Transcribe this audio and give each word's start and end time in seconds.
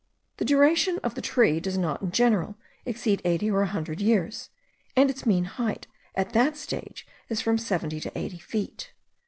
The 0.37 0.45
duration 0.45 0.97
of 1.03 1.13
the 1.13 1.21
tree 1.21 1.59
does 1.59 1.77
not 1.77 2.01
in 2.01 2.09
general 2.11 2.55
exceed 2.87 3.21
eighty 3.23 3.51
or 3.51 3.61
a 3.61 3.67
hundred 3.67 4.01
years; 4.01 4.49
and 4.95 5.11
its 5.11 5.27
mean 5.27 5.43
height 5.43 5.85
at 6.15 6.33
that 6.33 6.73
age 6.73 7.05
is 7.29 7.39
from 7.39 7.59
seventy 7.59 7.99
to 7.99 8.17
eighty 8.17 8.39
feet. 8.39 8.93